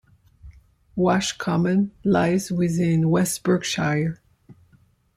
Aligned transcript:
Wash 0.95 1.37
Common 1.37 1.91
lies 2.03 2.51
within 2.51 3.11
West 3.11 3.43
Berkshire. 3.43 4.19